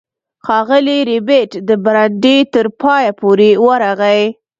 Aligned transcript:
ښاغلی 0.45 0.97
ربیټ 1.09 1.51
د 1.67 1.69
برنډې 1.83 2.37
تر 2.53 2.65
پایه 2.81 3.11
پورې 3.19 3.49
ورغی 3.65 4.23